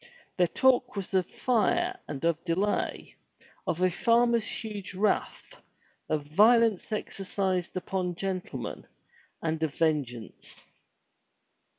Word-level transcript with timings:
Their 0.37 0.47
talk 0.47 0.95
was 0.95 1.13
of 1.13 1.27
fire 1.27 1.99
and 2.07 2.25
of 2.25 2.43
delay, 2.43 3.17
of 3.67 3.83
a 3.83 3.91
farmer's 3.91 4.47
huge 4.47 4.95
wrath, 4.95 5.61
of 6.09 6.23
violence 6.25 6.91
exercised 6.91 7.77
upon 7.77 8.15
gentlemen, 8.15 8.87
and 9.43 9.61
of 9.61 9.75
vengeance. 9.75 10.63